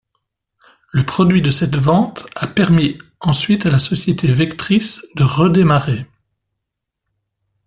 [0.93, 6.07] Le produit de cette vente a permis ensuite à la société Vectrix de redémarrer.